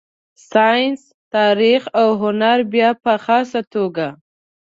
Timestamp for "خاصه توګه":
3.25-4.07